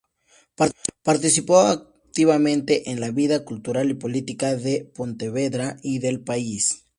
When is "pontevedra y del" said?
4.95-6.21